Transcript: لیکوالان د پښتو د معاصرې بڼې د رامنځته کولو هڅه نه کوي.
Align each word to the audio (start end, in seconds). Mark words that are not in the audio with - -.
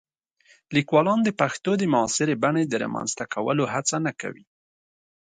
لیکوالان 0.75 1.19
د 1.23 1.29
پښتو 1.39 1.71
د 1.77 1.83
معاصرې 1.93 2.35
بڼې 2.43 2.63
د 2.67 2.73
رامنځته 2.83 3.23
کولو 3.33 3.63
هڅه 3.73 3.95
نه 4.05 4.11
کوي. 4.21 4.45